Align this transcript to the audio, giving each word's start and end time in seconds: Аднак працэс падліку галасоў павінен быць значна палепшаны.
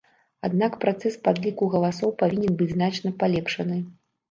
Аднак 0.47 0.77
працэс 0.85 1.17
падліку 1.27 1.69
галасоў 1.75 2.15
павінен 2.23 2.59
быць 2.65 2.69
значна 2.75 3.15
палепшаны. 3.23 3.81